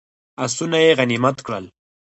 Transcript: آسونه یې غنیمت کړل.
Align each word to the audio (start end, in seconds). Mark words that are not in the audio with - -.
آسونه 0.43 0.77
یې 0.85 0.91
غنیمت 0.99 1.37
کړل. 1.45 1.65